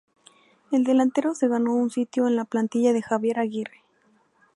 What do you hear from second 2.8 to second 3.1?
de